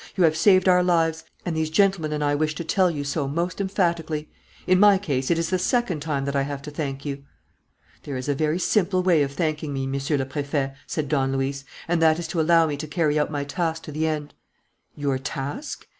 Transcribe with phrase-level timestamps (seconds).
[0.15, 3.27] You have saved our lives; and these gentlemen and I wish to tell you so
[3.27, 4.31] most emphatically.
[4.65, 7.23] In my case, it is the second time that I have to thank you."
[8.01, 11.65] "There is a very simple way of thanking me, Monsieur le Préfet," said Don Luis,
[11.87, 14.33] "and that is to allow me to carry out my task to the end."
[14.95, 15.85] "Your task?"